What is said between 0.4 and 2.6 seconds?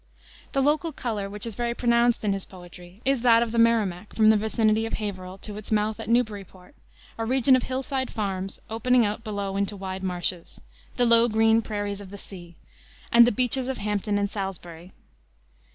The local color, which is very pronounced in his